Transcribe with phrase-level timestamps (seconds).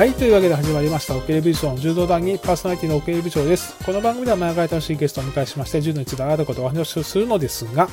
[0.00, 3.76] はい、というわけで始まりました、オケルビジョン柔道団にパーソナリティのオケル部長です。
[3.84, 7.86] この番組では毎回楽しいゲストを迎えしまして、柔道についてあることをお話をするのですが、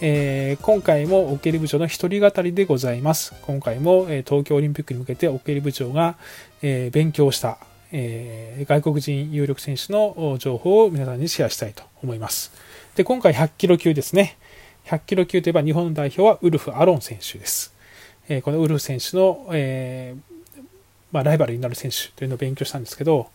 [0.00, 3.34] えー、今回もオケル部長の一人語りでございます。
[3.42, 6.16] 今回も、え、東京オリンピックに向けてオケル部長が、
[6.62, 7.58] えー、勉強した、
[7.92, 12.50] え外国人有力選手の情報を皆さんにシェアしたいと思います。
[12.94, 14.38] で、今回100キロ級ですね。
[14.86, 17.74] 100キロ級といえば日本代表はウルフ・アロン選手です。
[18.26, 20.35] えこのウルフ選手の、えー
[21.12, 23.30] まあ、ライバルになる選手というのを勉強したんですけど、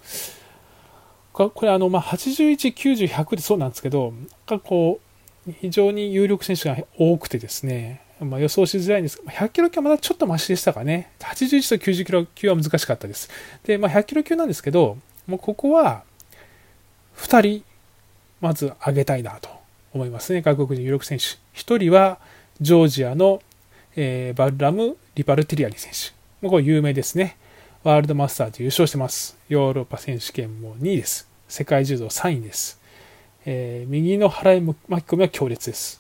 [1.34, 4.14] これあの、まあ、81、90、100でそうなんですけど、
[4.64, 5.00] こ
[5.48, 11.12] う、非常に有力選手が多くてですね、まあ、予想しづらいんですが、100キロ級はまだちょっとマシでしたかね。
[11.20, 13.30] 81と90キロ級は難しかったです。
[13.64, 16.04] で、まあ、100キロ級なんですけど、もうここは、
[17.18, 17.64] 2人、
[18.42, 19.50] まず上げたいなと
[19.94, 20.42] 思いますね。
[20.42, 21.24] 外国人有力選手。
[21.60, 22.20] 1人は、
[22.60, 23.42] ジョージアの、
[23.96, 26.12] えー、バルラム・リパルティリアニ選手。
[26.46, 27.38] もうこれ有名ですね。
[27.84, 29.36] ワールドマスターズ優勝してます。
[29.50, 31.28] ヨーロッパ選手権も2位です。
[31.48, 32.80] 世界柔道3位です。
[33.44, 36.00] えー、右の払い巻き込みは強烈です。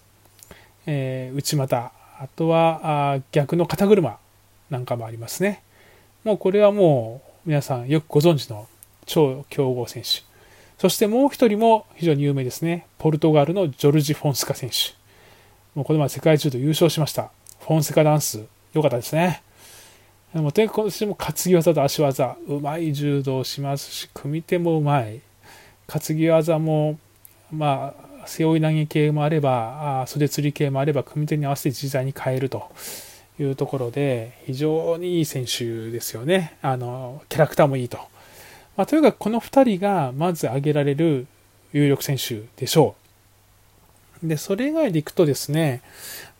[0.86, 4.20] えー、内股、あとはあ逆の肩車
[4.70, 5.64] なんかもありますね。
[6.24, 8.68] もうこれはもう皆さんよくご存知の
[9.08, 10.22] 超強豪選手。
[10.78, 12.86] そしてもう一人も非常に有名ですね。
[13.00, 14.94] ポルトガルのジョルジ・フォンスカ選手。
[15.74, 17.32] もうこの前世界柔道優勝しました。
[17.60, 19.42] フォンセカダンス、良かったですね。
[20.34, 25.20] でもとにかく今年も担ぎ技と足技、うまい柔道をしますし、組み手もうまい。
[25.88, 26.98] 担ぎ技も、
[27.52, 32.72] まあ、背負い投げ系もあれば、あ袖釣り系もあれば、組み手に合わせて自在に変えると
[33.40, 36.58] いうところで、非常にいい選手ですよね。
[36.62, 37.98] あの、キャラクターもいいと。
[38.78, 41.28] まあ、とにかくこの2人がまず挙げられる
[41.74, 42.96] 有力選手でしょ
[44.24, 44.28] う。
[44.28, 45.82] で、それ以外でいくとですね、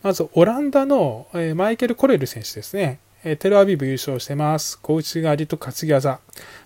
[0.02, 2.98] まずオランダのマイケル・コレル選手ですね。
[3.24, 4.78] えテルアビブ優勝してます。
[4.80, 6.18] 小内刈りと担ぎ技。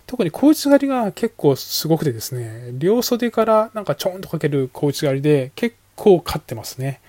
[0.07, 6.99] 特に小内刈りが結構すごくてですね、両袖からなんかちょんとかける小内刈りで結構勝ってますね。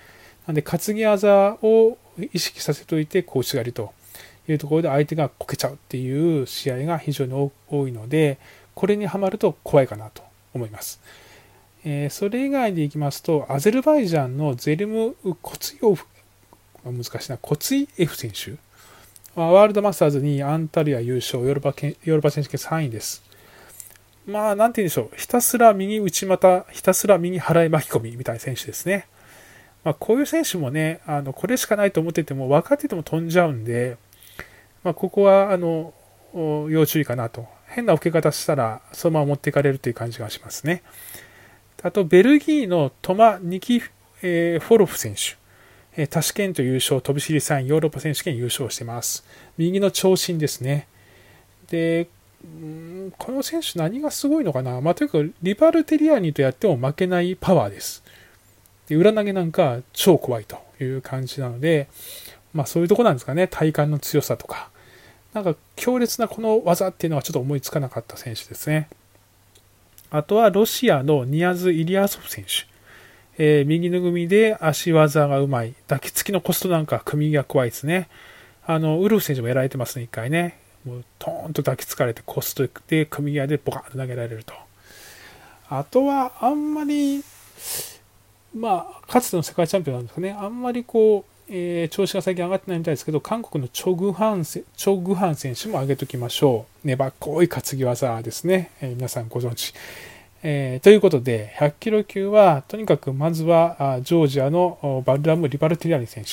[0.47, 1.97] なんで担ぎ技を
[2.33, 3.93] 意識させておいて小内刈りと
[4.49, 8.39] いうところで相手がこけちゃうっていう試合が非常に多いので、
[8.75, 10.23] これにはまると怖いかなと
[10.53, 11.01] 思います。
[11.87, 16.05] えー、それ以外でいきますと、アゼルバイジャンのゼルム・コツイオフ、
[16.85, 18.57] 難しいな、コツイエフ選手
[19.39, 23.23] まあワールドマスターズにアンタリア優勝、ヨーロッパヨーロッパ選手権3位です。
[24.27, 25.17] まあ、なんて言うんでしょう。
[25.17, 29.07] ひたすら右内股、ひたすら右払い巻き込みみたいな選手ですね。
[29.85, 33.97] まあ、こういう選手もね、あの、これしかないと思ってても、分かってても飛んじゃうんで、
[34.83, 35.95] まあ、ここは、あの、
[36.35, 37.47] 要注意かなと。
[37.69, 40.83] 変な受け方したら、そのまま持っていかれるという感じがしますね。
[41.81, 43.81] あと、ベルギーのトマ・ニキ、
[44.21, 45.38] え、フォロフ選手。
[46.01, 49.25] えタシケント優勝、飛び知り3位、ヨーロッパ選手権優勝してます。
[49.57, 50.87] 右の長身ですね。
[51.69, 52.07] で、
[53.19, 54.81] この選手何がすごいのかな？
[54.81, 58.05] まあ、というか、リバルテリアニとやっても負けないパワーです。
[58.87, 61.89] で、裏投げなんか超怖いという感じなので、
[62.55, 63.49] まあそういうとこなんですかね。
[63.49, 64.71] 体幹の強さとか。
[65.35, 68.89] なんか強烈なこの技っていうのはちょっと思いつかなかった選手ですね。
[70.11, 72.69] あとはロシアのニアズ・イリアソフ選手。
[73.39, 75.75] えー、右の組で足技がうまい。
[75.89, 78.09] 抱きつきのコストなんか組みが怖いですね。
[78.67, 80.59] あの、ウルフ選手もやられてますね、一回ね。
[80.85, 84.55] もうトーンと抱きつかれてコストで組み合いでボカンと投げられると。
[85.71, 87.23] あとは、あんまり、
[88.55, 90.33] まあ、かつての世界チャンピオンなんですかね。
[90.33, 96.87] あんまりこう、えー、調子が最近上がってないみたいですけど、韓国のチョグハンチョグハン選手も上げときましょう。
[96.87, 98.71] 粘っこい担ぎ技ですね。
[98.81, 99.73] えー、皆さんご存知。
[100.43, 106.31] えー、ということで、100キロ級は、とにかくまずは、ジョージアのバルラム・リバルティリアニ選手、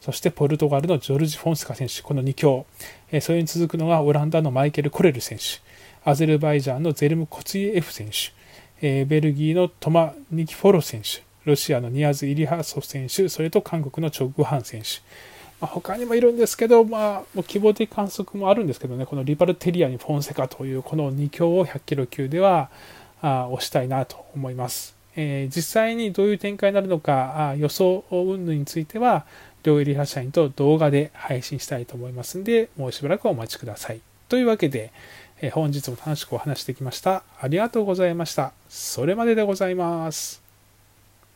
[0.00, 2.66] そしてポルトガルのジョルジ・フォンスカ選手、この2強、
[3.12, 5.44] えー、それに続くのがオランダのマイケル・コレル選手、
[6.04, 8.32] アゼルバイジャンのゼルム・コツイエフ選手、
[8.82, 15.00] えー、ベルギーのトマ・ニキフォロ選手、ロシアのニアズ・イリハソフ選手、それと韓国のチョ・グハン選手、
[15.60, 22.68] 他にもいるんですけど、まあ、もう希望的観測もあるんですけどね、このリバルテリアにフォンセカというこの2強を100キロ級では、
[23.24, 24.94] あ押したいなと思います。
[25.16, 29.26] えー、実際にどういう展開になるのかあ予想云々については
[29.62, 34.00] 両エリア社員と動画で配信したいと思いますんでもうしばらくお待ちください。
[34.28, 34.92] というわけで、
[35.40, 37.22] えー、本日も楽しくお話してきました。
[37.40, 38.52] ありがとうございました。
[38.68, 40.43] それまででございます。